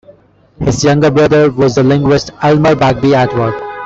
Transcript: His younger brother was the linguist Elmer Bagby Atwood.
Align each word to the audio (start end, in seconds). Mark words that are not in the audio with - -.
His 0.57 0.83
younger 0.83 1.11
brother 1.11 1.51
was 1.51 1.75
the 1.75 1.83
linguist 1.83 2.31
Elmer 2.41 2.73
Bagby 2.75 3.13
Atwood. 3.13 3.53